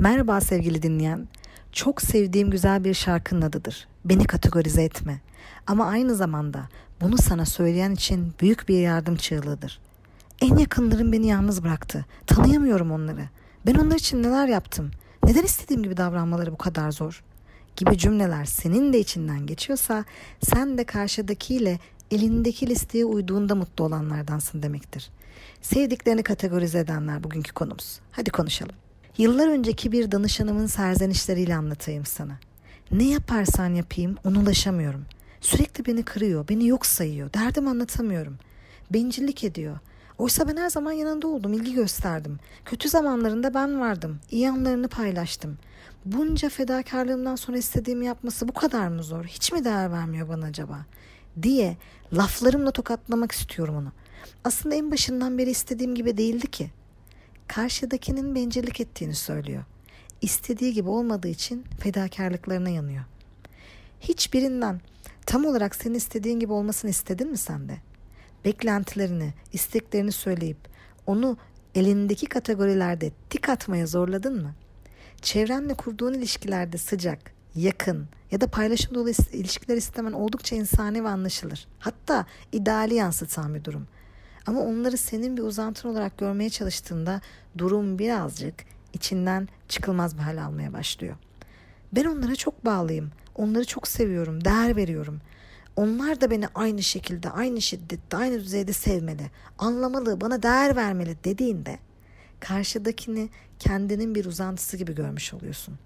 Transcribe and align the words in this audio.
Merhaba 0.00 0.40
sevgili 0.40 0.82
dinleyen. 0.82 1.28
Çok 1.72 2.02
sevdiğim 2.02 2.50
güzel 2.50 2.84
bir 2.84 2.94
şarkının 2.94 3.42
adıdır. 3.42 3.88
Beni 4.04 4.24
kategorize 4.24 4.82
etme. 4.82 5.20
Ama 5.66 5.86
aynı 5.86 6.14
zamanda 6.14 6.68
bunu 7.00 7.18
sana 7.18 7.46
söyleyen 7.46 7.90
için 7.90 8.32
büyük 8.40 8.68
bir 8.68 8.78
yardım 8.78 9.16
çığlığıdır. 9.16 9.80
En 10.40 10.56
yakınlarım 10.56 11.12
beni 11.12 11.26
yalnız 11.26 11.64
bıraktı. 11.64 12.06
Tanıyamıyorum 12.26 12.90
onları. 12.90 13.28
Ben 13.66 13.74
onlar 13.74 13.96
için 13.96 14.22
neler 14.22 14.48
yaptım? 14.48 14.90
Neden 15.24 15.42
istediğim 15.42 15.82
gibi 15.82 15.96
davranmaları 15.96 16.52
bu 16.52 16.58
kadar 16.58 16.90
zor? 16.90 17.24
Gibi 17.76 17.98
cümleler 17.98 18.44
senin 18.44 18.92
de 18.92 19.00
içinden 19.00 19.46
geçiyorsa 19.46 20.04
sen 20.42 20.78
de 20.78 20.84
karşıdakiyle 20.84 21.78
elindeki 22.10 22.66
listeye 22.66 23.04
uyduğunda 23.04 23.54
mutlu 23.54 23.84
olanlardansın 23.84 24.62
demektir. 24.62 25.10
Sevdiklerini 25.62 26.22
kategorize 26.22 26.78
edenler 26.78 27.24
bugünkü 27.24 27.52
konumuz. 27.52 28.00
Hadi 28.12 28.30
konuşalım. 28.30 28.74
Yıllar 29.18 29.48
önceki 29.48 29.92
bir 29.92 30.12
danışanımın 30.12 30.66
serzenişleriyle 30.66 31.56
anlatayım 31.56 32.04
sana. 32.04 32.38
Ne 32.92 33.04
yaparsan 33.04 33.74
yapayım 33.74 34.16
ona 34.24 34.40
ulaşamıyorum. 34.40 35.04
Sürekli 35.40 35.86
beni 35.86 36.02
kırıyor, 36.02 36.48
beni 36.48 36.66
yok 36.66 36.86
sayıyor, 36.86 37.32
derdim 37.32 37.68
anlatamıyorum. 37.68 38.38
Bencillik 38.90 39.44
ediyor. 39.44 39.78
Oysa 40.18 40.48
ben 40.48 40.56
her 40.56 40.70
zaman 40.70 40.92
yanında 40.92 41.28
oldum, 41.28 41.52
ilgi 41.52 41.74
gösterdim. 41.74 42.38
Kötü 42.64 42.88
zamanlarında 42.88 43.54
ben 43.54 43.80
vardım, 43.80 44.20
iyi 44.30 44.50
anlarını 44.50 44.88
paylaştım. 44.88 45.58
Bunca 46.04 46.48
fedakarlığımdan 46.48 47.36
sonra 47.36 47.58
istediğimi 47.58 48.06
yapması 48.06 48.48
bu 48.48 48.52
kadar 48.52 48.88
mı 48.88 49.02
zor? 49.02 49.24
Hiç 49.24 49.52
mi 49.52 49.64
değer 49.64 49.92
vermiyor 49.92 50.28
bana 50.28 50.46
acaba? 50.46 50.86
Diye 51.42 51.76
laflarımla 52.12 52.70
tokatlamak 52.70 53.32
istiyorum 53.32 53.76
onu. 53.76 53.92
Aslında 54.44 54.74
en 54.74 54.90
başından 54.90 55.38
beri 55.38 55.50
istediğim 55.50 55.94
gibi 55.94 56.16
değildi 56.16 56.46
ki 56.46 56.70
karşıdakinin 57.54 58.34
bencillik 58.34 58.80
ettiğini 58.80 59.14
söylüyor. 59.14 59.64
İstediği 60.20 60.72
gibi 60.72 60.88
olmadığı 60.88 61.28
için 61.28 61.64
fedakarlıklarına 61.80 62.68
yanıyor. 62.68 63.04
Hiçbirinden 64.00 64.80
tam 65.26 65.44
olarak 65.44 65.74
senin 65.74 65.94
istediğin 65.94 66.40
gibi 66.40 66.52
olmasını 66.52 66.90
istedin 66.90 67.30
mi 67.30 67.36
sen 67.36 67.68
de? 67.68 67.76
Beklentilerini, 68.44 69.34
isteklerini 69.52 70.12
söyleyip 70.12 70.56
onu 71.06 71.36
elindeki 71.74 72.26
kategorilerde 72.26 73.10
tik 73.30 73.48
atmaya 73.48 73.86
zorladın 73.86 74.42
mı? 74.42 74.54
Çevrenle 75.22 75.74
kurduğun 75.74 76.14
ilişkilerde 76.14 76.78
sıcak, 76.78 77.32
yakın 77.54 78.08
ya 78.30 78.40
da 78.40 78.46
paylaşım 78.46 78.94
dolu 78.94 79.10
ilişkiler 79.32 79.76
istemen 79.76 80.12
oldukça 80.12 80.56
insani 80.56 81.04
ve 81.04 81.08
anlaşılır. 81.08 81.66
Hatta 81.78 82.26
ideali 82.52 82.94
yansıtan 82.94 83.54
bir 83.54 83.64
durum. 83.64 83.86
Ama 84.46 84.60
onları 84.60 84.96
senin 84.96 85.36
bir 85.36 85.42
uzantın 85.42 85.88
olarak 85.88 86.18
görmeye 86.18 86.50
çalıştığında 86.50 87.20
durum 87.58 87.98
birazcık 87.98 88.54
içinden 88.92 89.48
çıkılmaz 89.68 90.16
bir 90.16 90.22
hal 90.22 90.44
almaya 90.44 90.72
başlıyor. 90.72 91.16
Ben 91.92 92.04
onlara 92.04 92.36
çok 92.36 92.64
bağlıyım. 92.64 93.10
Onları 93.34 93.64
çok 93.64 93.88
seviyorum, 93.88 94.44
değer 94.44 94.76
veriyorum. 94.76 95.20
Onlar 95.76 96.20
da 96.20 96.30
beni 96.30 96.48
aynı 96.54 96.82
şekilde, 96.82 97.30
aynı 97.30 97.60
şiddette, 97.62 98.16
aynı 98.16 98.40
düzeyde 98.40 98.72
sevmeli, 98.72 99.30
anlamalı, 99.58 100.20
bana 100.20 100.42
değer 100.42 100.76
vermeli 100.76 101.16
dediğinde 101.24 101.78
karşıdakini 102.40 103.28
kendinin 103.58 104.14
bir 104.14 104.24
uzantısı 104.24 104.76
gibi 104.76 104.94
görmüş 104.94 105.34
oluyorsun. 105.34 105.78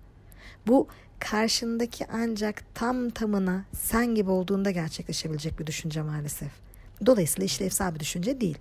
Bu 0.66 0.88
karşındaki 1.18 2.06
ancak 2.12 2.74
tam 2.74 3.10
tamına 3.10 3.64
sen 3.72 4.14
gibi 4.14 4.30
olduğunda 4.30 4.70
gerçekleşebilecek 4.70 5.58
bir 5.58 5.66
düşünce 5.66 6.02
maalesef. 6.02 6.63
Dolayısıyla 7.06 7.46
işlevsel 7.46 7.94
bir 7.94 8.00
düşünce 8.00 8.40
değil. 8.40 8.58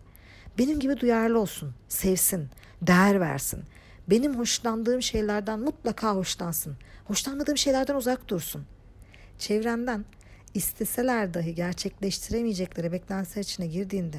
Benim 0.58 0.80
gibi 0.80 1.00
duyarlı 1.00 1.40
olsun, 1.40 1.74
sevsin, 1.88 2.50
değer 2.82 3.20
versin. 3.20 3.64
Benim 4.10 4.38
hoşlandığım 4.38 5.02
şeylerden 5.02 5.60
mutlaka 5.60 6.16
hoşlansın. 6.16 6.78
Hoşlanmadığım 7.06 7.58
şeylerden 7.58 7.96
uzak 7.96 8.28
dursun. 8.28 8.66
Çevrenden 9.40 10.06
isteseler 10.54 11.34
dahi 11.34 11.56
gerçekleştiremeyecekleri 11.56 12.92
beklentiler 12.92 13.44
içine 13.44 13.68
girdiğinde 13.68 14.18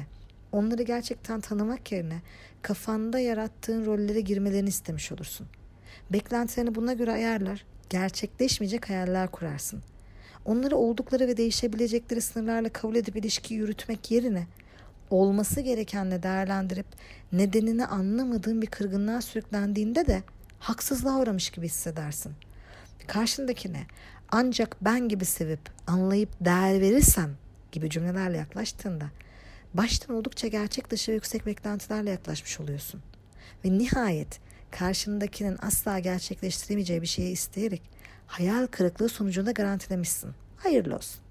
onları 0.51 0.83
gerçekten 0.83 1.41
tanımak 1.41 1.91
yerine 1.91 2.21
kafanda 2.61 3.19
yarattığın 3.19 3.85
rollere 3.85 4.21
girmelerini 4.21 4.69
istemiş 4.69 5.11
olursun. 5.11 5.47
Beklentilerini 6.09 6.75
buna 6.75 6.93
göre 6.93 7.11
ayarlar, 7.11 7.65
gerçekleşmeyecek 7.89 8.89
hayaller 8.89 9.31
kurarsın.'' 9.31 9.94
Onları 10.45 10.77
oldukları 10.77 11.27
ve 11.27 11.37
değişebilecekleri 11.37 12.21
sınırlarla 12.21 12.69
kabul 12.69 12.95
edip 12.95 13.15
ilişki 13.15 13.53
yürütmek 13.53 14.11
yerine 14.11 14.47
olması 15.09 15.61
gerekenle 15.61 16.23
değerlendirip 16.23 16.85
nedenini 17.31 17.85
anlamadığın 17.85 18.61
bir 18.61 18.67
kırgınlığa 18.67 19.21
sürüklendiğinde 19.21 20.07
de 20.07 20.23
haksızlığa 20.59 21.19
uğramış 21.19 21.49
gibi 21.49 21.65
hissedersin. 21.65 22.33
Karşındakine 23.07 23.83
ancak 24.31 24.77
ben 24.81 25.09
gibi 25.09 25.25
sevip 25.25 25.59
anlayıp 25.87 26.29
değer 26.41 26.81
verirsen 26.81 27.29
gibi 27.71 27.89
cümlelerle 27.89 28.37
yaklaştığında 28.37 29.05
baştan 29.73 30.15
oldukça 30.15 30.47
gerçek 30.47 30.91
dışı 30.91 31.11
ve 31.11 31.15
yüksek 31.15 31.45
beklentilerle 31.45 32.09
yaklaşmış 32.09 32.59
oluyorsun. 32.59 33.01
Ve 33.65 33.77
nihayet 33.77 34.39
karşındakinin 34.71 35.57
asla 35.61 35.99
gerçekleştiremeyeceği 35.99 37.01
bir 37.01 37.07
şeyi 37.07 37.31
isteyerek 37.31 37.81
hayal 38.27 38.67
kırıklığı 38.67 39.09
sonucunda 39.09 39.51
garantilemişsin. 39.51 40.31
Hayırlı 40.57 40.95
olsun. 40.95 41.21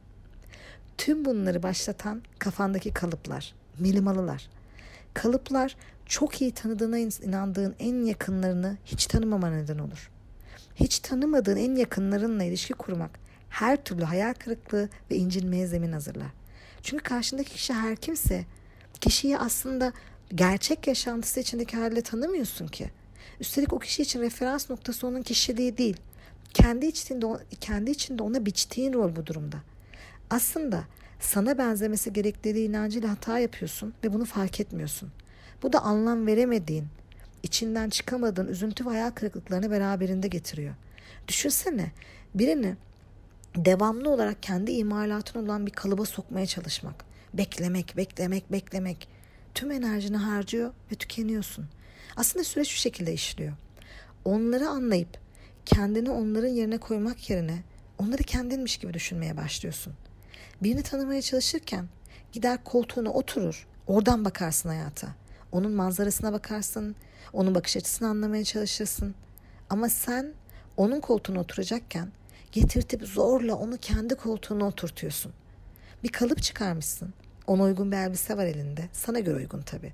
Tüm 0.99 1.25
bunları 1.25 1.62
başlatan 1.62 2.22
kafandaki 2.38 2.94
kalıplar, 2.94 3.55
milimalılar. 3.78 4.49
Kalıplar 5.15 5.77
çok 6.06 6.43
iyi 6.43 6.53
tanıdığına 6.53 6.99
inandığın 6.99 7.75
en 7.78 8.05
yakınlarını 8.05 8.77
hiç 8.84 9.06
tanımama 9.06 9.50
neden 9.50 9.78
olur. 9.78 10.10
Hiç 10.75 10.99
tanımadığın 10.99 11.56
en 11.56 11.77
yakınlarınla 11.77 12.44
ilişki 12.44 12.72
kurmak 12.72 13.11
her 13.49 13.84
türlü 13.84 14.05
hayal 14.05 14.34
kırıklığı 14.34 14.88
ve 15.11 15.16
incinmeye 15.16 15.66
zemin 15.66 15.93
hazırlar. 15.93 16.31
Çünkü 16.82 17.03
karşındaki 17.03 17.50
kişi 17.50 17.72
her 17.72 17.97
kimse 17.97 18.44
kişiyi 19.00 19.38
aslında 19.38 19.93
gerçek 20.34 20.87
yaşantısı 20.87 21.41
içindeki 21.41 21.76
haliyle 21.76 22.03
tanımıyorsun 22.03 22.66
ki. 22.66 22.91
Üstelik 23.41 23.72
o 23.72 23.78
kişi 23.78 24.03
için 24.03 24.21
referans 24.21 24.71
noktası 24.71 25.06
onun 25.06 25.22
kişiliği 25.22 25.78
değil 25.78 25.97
kendi 26.54 26.87
içinde 26.87 27.26
kendi 27.60 27.91
içinde 27.91 28.22
ona 28.22 28.47
biçtiğin 28.47 28.92
rol 28.92 29.16
bu 29.16 29.26
durumda. 29.26 29.56
Aslında 30.31 30.84
sana 31.20 31.59
benzemesi 31.59 32.12
gerektiği 32.12 32.69
inancıyla 32.69 33.10
hata 33.10 33.38
yapıyorsun 33.38 33.94
ve 34.04 34.12
bunu 34.12 34.25
fark 34.25 34.60
etmiyorsun. 34.60 35.12
Bu 35.62 35.72
da 35.72 35.81
anlam 35.81 36.26
veremediğin, 36.26 36.87
içinden 37.43 37.91
çıkamadığın 37.91 38.48
üzüntü 38.48 38.87
ve 38.87 38.91
hayal 38.91 39.10
kırıklıklarını 39.10 39.70
beraberinde 39.70 40.28
getiriyor. 40.28 40.75
Düşünsene 41.28 41.93
birini 42.34 42.76
devamlı 43.56 44.10
olarak 44.10 44.43
kendi 44.43 44.72
imalatın 44.72 45.44
olan 45.44 45.66
bir 45.66 45.72
kalıba 45.72 46.04
sokmaya 46.04 46.47
çalışmak. 46.47 47.04
Beklemek, 47.34 47.97
beklemek, 47.97 48.53
beklemek. 48.53 49.09
Tüm 49.54 49.70
enerjini 49.70 50.16
harcıyor 50.16 50.72
ve 50.93 50.94
tükeniyorsun. 50.94 51.66
Aslında 52.16 52.44
süreç 52.44 52.69
şu 52.69 52.78
şekilde 52.78 53.12
işliyor. 53.12 53.53
Onları 54.25 54.69
anlayıp 54.69 55.24
kendini 55.66 56.10
onların 56.10 56.48
yerine 56.48 56.78
koymak 56.78 57.30
yerine 57.30 57.62
onları 57.98 58.22
kendinmiş 58.22 58.76
gibi 58.76 58.94
düşünmeye 58.94 59.36
başlıyorsun. 59.36 59.92
Birini 60.62 60.82
tanımaya 60.82 61.22
çalışırken 61.22 61.88
gider 62.32 62.64
koltuğuna 62.64 63.10
oturur, 63.10 63.66
oradan 63.86 64.25
bakarsın 64.25 64.69
hayata. 64.69 65.08
Onun 65.52 65.72
manzarasına 65.72 66.32
bakarsın, 66.32 66.97
onun 67.32 67.54
bakış 67.54 67.76
açısını 67.76 68.08
anlamaya 68.08 68.44
çalışırsın. 68.44 69.14
Ama 69.70 69.88
sen 69.88 70.32
onun 70.76 71.00
koltuğuna 71.00 71.41
oturacakken 71.41 72.08
getirtip 72.52 73.02
zorla 73.02 73.54
onu 73.54 73.76
kendi 73.76 74.14
koltuğuna 74.14 74.64
oturtuyorsun. 74.64 75.32
Bir 76.02 76.08
kalıp 76.08 76.42
çıkarmışsın. 76.42 77.14
Ona 77.47 77.62
uygun 77.62 77.93
bir 77.93 77.97
elbise 77.97 78.37
var 78.37 78.47
elinde. 78.47 78.88
Sana 78.93 79.19
göre 79.19 79.37
uygun 79.37 79.62
tabii 79.62 79.93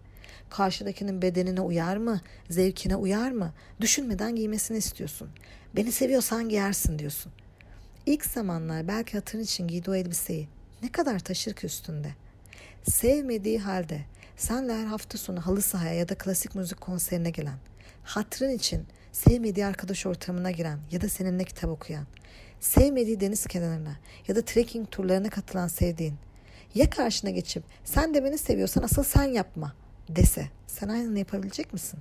karşıdakinin 0.51 1.23
bedenine 1.23 1.61
uyar 1.61 1.97
mı, 1.97 2.21
zevkine 2.51 2.97
uyar 2.97 3.31
mı 3.31 3.53
düşünmeden 3.81 4.37
giymesini 4.37 4.79
istiyorsun. 4.79 5.29
Beni 5.77 5.93
seviyorsan 5.93 6.49
giyersin 6.49 6.99
diyorsun. 6.99 7.33
İlk 8.07 8.27
zamanlar 8.27 8.89
belki 8.89 9.13
hatırın 9.13 9.43
için 9.43 9.69
giydiği 9.69 9.93
o 9.93 9.95
elbiseyi 9.95 10.49
ne 10.83 10.93
kadar 10.93 11.19
taşır 11.19 11.55
ki 11.55 11.67
üstünde. 11.67 12.15
Sevmediği 12.83 13.59
halde 13.59 14.01
senle 14.37 14.75
her 14.75 14.85
hafta 14.85 15.19
sonu 15.19 15.47
halı 15.47 15.63
sahaya 15.63 15.95
ya 15.95 16.09
da 16.09 16.15
klasik 16.15 16.55
müzik 16.55 16.81
konserine 16.81 17.31
gelen, 17.31 17.59
hatırın 18.03 18.51
için 18.51 18.87
sevmediği 19.13 19.67
arkadaş 19.67 20.07
ortamına 20.07 20.51
giren 20.51 20.79
ya 20.91 21.01
da 21.01 21.09
seninle 21.09 21.45
kitap 21.45 21.71
okuyan, 21.71 22.07
sevmediği 22.61 23.21
deniz 23.21 23.47
kenarına 23.47 23.97
ya 24.29 24.37
da 24.37 24.43
trekking 24.45 24.91
turlarına 24.91 25.31
katılan 25.31 25.69
sevdiğin, 25.69 26.15
ya 26.75 26.91
karşına 26.91 27.31
geçip 27.31 27.63
sen 27.85 28.15
de 28.15 28.25
beni 28.25 28.39
seviyorsan 28.39 28.83
asıl 28.83 29.03
sen 29.03 29.25
yapma 29.25 29.73
dese 30.09 30.47
sen 30.67 30.89
aynını 30.89 31.19
yapabilecek 31.19 31.73
misin? 31.73 31.99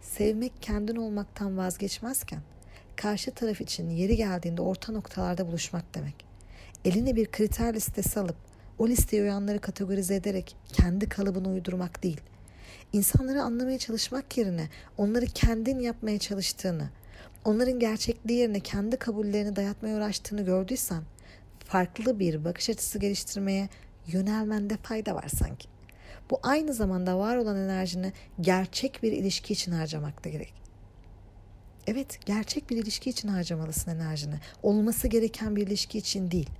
Sevmek 0.00 0.52
kendin 0.62 0.96
olmaktan 0.96 1.58
vazgeçmezken 1.58 2.40
karşı 2.96 3.30
taraf 3.30 3.60
için 3.60 3.90
yeri 3.90 4.16
geldiğinde 4.16 4.62
orta 4.62 4.92
noktalarda 4.92 5.46
buluşmak 5.46 5.94
demek. 5.94 6.14
Eline 6.84 7.16
bir 7.16 7.26
kriter 7.26 7.74
listesi 7.74 8.20
alıp 8.20 8.36
o 8.78 8.88
listeye 8.88 9.22
uyanları 9.22 9.58
kategorize 9.58 10.14
ederek 10.14 10.56
kendi 10.72 11.08
kalıbını 11.08 11.48
uydurmak 11.48 12.02
değil. 12.02 12.20
İnsanları 12.92 13.42
anlamaya 13.42 13.78
çalışmak 13.78 14.38
yerine 14.38 14.68
onları 14.96 15.26
kendin 15.26 15.78
yapmaya 15.78 16.18
çalıştığını, 16.18 16.88
onların 17.44 17.78
gerçekliği 17.78 18.38
yerine 18.38 18.60
kendi 18.60 18.96
kabullerini 18.96 19.56
dayatmaya 19.56 19.96
uğraştığını 19.96 20.44
gördüysen 20.44 21.02
farklı 21.66 22.18
bir 22.18 22.44
bakış 22.44 22.70
açısı 22.70 22.98
geliştirmeye 22.98 23.68
yönelmende 24.06 24.76
fayda 24.76 25.14
var 25.14 25.28
sanki. 25.28 25.68
Bu 26.30 26.40
aynı 26.42 26.72
zamanda 26.72 27.18
var 27.18 27.36
olan 27.36 27.56
enerjini 27.56 28.12
gerçek 28.40 29.02
bir 29.02 29.12
ilişki 29.12 29.52
için 29.52 29.72
harcamakta 29.72 30.30
gerek. 30.30 30.54
Evet, 31.86 32.26
gerçek 32.26 32.70
bir 32.70 32.76
ilişki 32.76 33.10
için 33.10 33.28
harcamalısın 33.28 33.90
enerjini. 33.90 34.34
Olması 34.62 35.08
gereken 35.08 35.56
bir 35.56 35.66
ilişki 35.66 35.98
için 35.98 36.30
değil. 36.30 36.50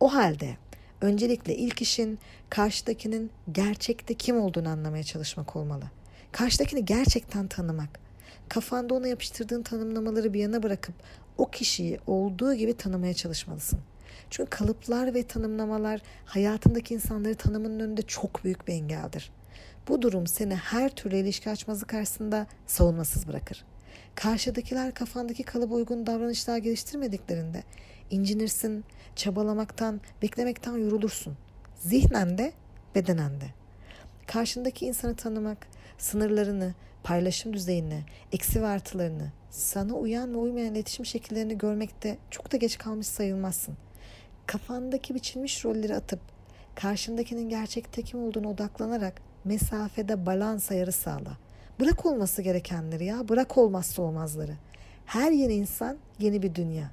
O 0.00 0.14
halde 0.14 0.56
öncelikle 1.00 1.56
ilk 1.56 1.82
işin 1.82 2.18
karşıdakinin 2.50 3.30
gerçekte 3.52 4.14
kim 4.14 4.40
olduğunu 4.40 4.68
anlamaya 4.68 5.02
çalışmak 5.02 5.56
olmalı. 5.56 5.84
Karşıdakini 6.32 6.84
gerçekten 6.84 7.48
tanımak. 7.48 8.00
Kafanda 8.48 8.94
ona 8.94 9.08
yapıştırdığın 9.08 9.62
tanımlamaları 9.62 10.34
bir 10.34 10.40
yana 10.40 10.62
bırakıp 10.62 10.94
o 11.38 11.50
kişiyi 11.50 11.98
olduğu 12.06 12.54
gibi 12.54 12.76
tanımaya 12.76 13.14
çalışmalısın. 13.14 13.80
Çünkü 14.30 14.50
kalıplar 14.50 15.14
ve 15.14 15.22
tanımlamalar 15.22 16.00
hayatındaki 16.24 16.94
insanları 16.94 17.34
tanımının 17.34 17.80
önünde 17.80 18.02
çok 18.02 18.44
büyük 18.44 18.68
bir 18.68 18.72
engeldir. 18.72 19.32
Bu 19.88 20.02
durum 20.02 20.26
seni 20.26 20.54
her 20.54 20.90
türlü 20.90 21.16
ilişki 21.16 21.50
açmazı 21.50 21.86
karşısında 21.86 22.46
savunmasız 22.66 23.28
bırakır. 23.28 23.64
Karşıdakiler 24.14 24.94
kafandaki 24.94 25.42
kalıba 25.42 25.74
uygun 25.74 26.06
davranışlar 26.06 26.58
geliştirmediklerinde 26.58 27.62
incinirsin, 28.10 28.84
çabalamaktan, 29.16 30.00
beklemekten 30.22 30.76
yorulursun. 30.76 31.36
Zihnen 31.80 32.38
de, 32.38 32.52
bedenen 32.94 33.40
de. 33.40 33.46
Karşındaki 34.26 34.86
insanı 34.86 35.16
tanımak, 35.16 35.66
sınırlarını, 35.98 36.74
paylaşım 37.02 37.52
düzeyini, 37.52 38.04
eksi 38.32 38.62
ve 38.62 38.66
artılarını, 38.66 39.32
sana 39.50 39.94
uyan 39.94 40.34
ve 40.34 40.38
uymayan 40.38 40.74
iletişim 40.74 41.06
şekillerini 41.06 41.58
görmekte 41.58 42.18
çok 42.30 42.52
da 42.52 42.56
geç 42.56 42.78
kalmış 42.78 43.06
sayılmazsın. 43.06 43.76
Kafandaki 44.48 45.14
biçilmiş 45.14 45.64
rolleri 45.64 45.94
atıp 45.94 46.20
karşındakinin 46.74 47.48
gerçekte 47.48 48.02
kim 48.02 48.22
olduğunu 48.22 48.48
odaklanarak 48.48 49.22
mesafede 49.44 50.26
balans 50.26 50.70
ayarı 50.70 50.92
sağla. 50.92 51.38
Bırak 51.80 52.06
olması 52.06 52.42
gerekenleri 52.42 53.04
ya, 53.04 53.28
bırak 53.28 53.58
olmazsa 53.58 54.02
olmazları. 54.02 54.56
Her 55.06 55.30
yeni 55.30 55.54
insan 55.54 55.96
yeni 56.18 56.42
bir 56.42 56.54
dünya. 56.54 56.90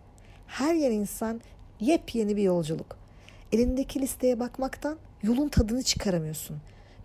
Her 0.48 0.74
yeni 0.74 0.94
insan 0.94 1.42
yepyeni 1.80 2.36
bir 2.36 2.44
yolculuk. 2.44 2.98
Elindeki 3.52 4.02
listeye 4.02 4.40
bakmaktan 4.40 4.98
yolun 5.24 5.50
tadını 5.50 5.84
çıkaramıyorsun. 5.84 6.58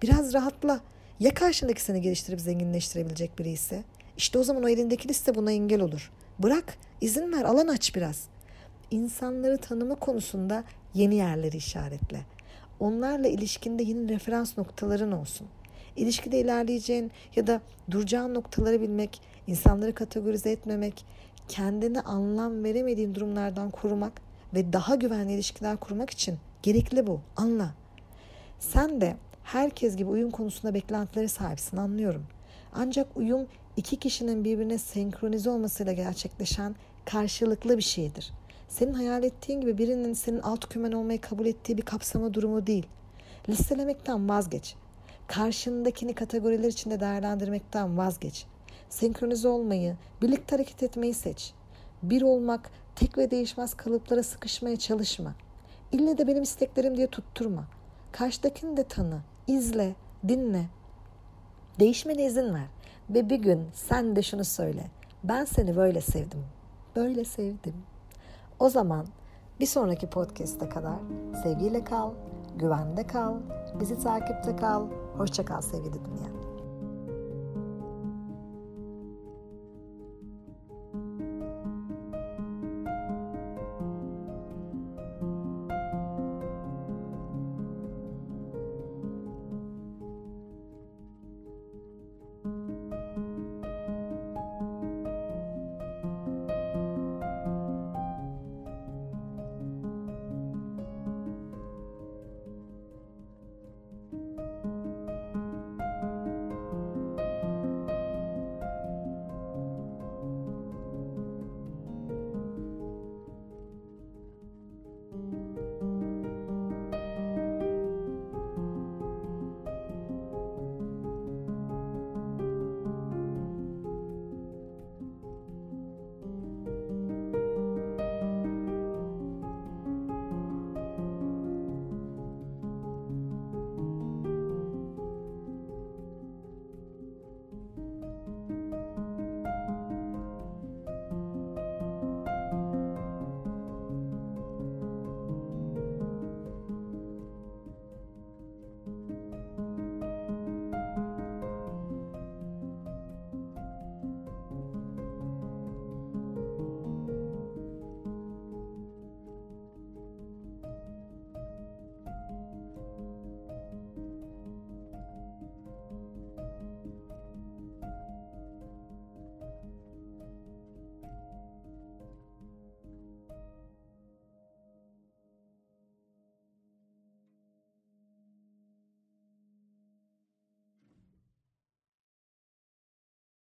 Biraz 0.03 0.35
rahatla. 0.35 0.81
Ya 1.20 1.35
karşındaki 1.35 1.82
seni 1.82 2.00
geliştirip 2.00 2.41
zenginleştirebilecek 2.41 3.38
biri 3.38 3.50
ise? 3.50 3.85
İşte 4.17 4.38
o 4.38 4.43
zaman 4.43 4.62
o 4.62 4.69
elindeki 4.69 5.08
liste 5.08 5.35
buna 5.35 5.53
engel 5.53 5.81
olur. 5.81 6.11
Bırak, 6.38 6.76
izin 7.00 7.32
ver, 7.32 7.44
alan 7.44 7.69
aç 7.69 7.96
biraz. 7.96 8.29
İnsanları 8.90 9.58
tanıma 9.58 9.94
konusunda 9.94 10.64
yeni 10.94 11.14
yerleri 11.14 11.56
işaretle. 11.56 12.20
Onlarla 12.81 13.28
ilişkinde 13.28 13.82
yeni 13.82 14.08
referans 14.08 14.58
noktaların 14.58 15.12
olsun. 15.12 15.46
İlişkide 15.96 16.40
ilerleyeceğin 16.40 17.10
ya 17.37 17.46
da 17.46 17.60
duracağın 17.90 18.34
noktaları 18.34 18.81
bilmek, 18.81 19.20
insanları 19.46 19.94
kategorize 19.94 20.50
etmemek, 20.50 21.04
kendine 21.48 22.00
anlam 22.00 22.64
veremediğin 22.64 23.14
durumlardan 23.14 23.70
korumak 23.70 24.12
ve 24.54 24.72
daha 24.72 24.94
güvenli 24.94 25.32
ilişkiler 25.32 25.76
kurmak 25.76 26.10
için 26.10 26.38
gerekli 26.62 27.06
bu. 27.06 27.20
Anla. 27.36 27.75
Sen 28.58 29.00
de 29.00 29.16
herkes 29.44 29.96
gibi 29.96 30.10
uyum 30.10 30.31
konusunda 30.31 30.75
beklentileri 30.75 31.28
sahipsin 31.28 31.76
anlıyorum. 31.76 32.26
Ancak 32.72 33.16
uyum 33.16 33.46
iki 33.76 33.96
kişinin 33.96 34.44
birbirine 34.44 34.78
senkronize 34.78 35.50
olmasıyla 35.50 35.93
gerçekleşen 35.93 36.75
karşılıklı 37.04 37.76
bir 37.76 37.82
şeydir. 37.82 38.32
Senin 38.70 38.94
hayal 38.94 39.22
ettiğin 39.22 39.61
gibi 39.61 39.78
birinin 39.78 40.12
senin 40.12 40.40
alt 40.40 40.69
kümen 40.69 40.93
olmayı 40.93 41.20
kabul 41.20 41.46
ettiği 41.46 41.76
bir 41.76 41.82
kapsama 41.82 42.34
durumu 42.34 42.67
değil. 42.67 42.87
Listelemekten 43.49 44.28
vazgeç. 44.28 44.75
Karşındakini 45.26 46.14
kategoriler 46.14 46.69
içinde 46.69 47.00
değerlendirmekten 47.00 47.99
vazgeç. 47.99 48.46
Senkronize 48.88 49.49
olmayı, 49.49 49.96
birlikte 50.22 50.56
hareket 50.56 50.82
etmeyi 50.82 51.14
seç. 51.14 51.52
Bir 52.02 52.22
olmak, 52.22 52.70
tek 52.96 53.19
ve 53.19 53.31
değişmez 53.31 53.75
kalıplara 53.75 54.22
sıkışmaya 54.22 54.76
çalışma. 54.76 55.34
İlle 55.93 56.19
de 56.19 56.26
benim 56.26 56.43
isteklerim 56.43 56.96
diye 56.96 57.06
tutturma. 57.06 57.64
Karşıdakini 58.12 58.76
de 58.76 58.84
tanı, 58.84 59.20
izle, 59.46 59.94
dinle. 60.28 60.64
Değişmene 61.81 62.26
izin 62.26 62.55
ver. 62.55 62.67
Ve 63.11 63.31
bir 63.31 63.38
gün 63.38 63.69
sen 63.75 64.17
de 64.17 64.22
şunu 64.22 64.44
söyle. 64.44 64.87
Ben 65.25 65.44
seni 65.44 65.76
böyle 65.76 66.00
sevdim. 66.00 66.44
Böyle 66.96 67.25
sevdim. 67.25 67.75
O 68.60 68.68
zaman 68.68 69.06
bir 69.60 69.66
sonraki 69.66 70.10
podcast'e 70.10 70.68
kadar 70.68 70.98
sevgiyle 71.42 71.84
kal, 71.84 72.12
güvende 72.56 73.06
kal, 73.06 73.34
bizi 73.80 73.98
takipte 73.98 74.56
kal. 74.56 74.86
Hoşça 75.16 75.44
kal 75.44 75.60
sevgili 75.60 75.94
dünya. 76.04 76.39